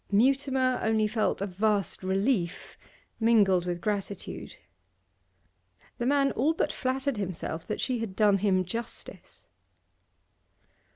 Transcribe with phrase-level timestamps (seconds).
[0.11, 2.75] Mutimer only felt a vast relief,
[3.19, 4.55] mingled with gratitude.
[5.99, 9.47] The man all but flattered himself that she had done him justice.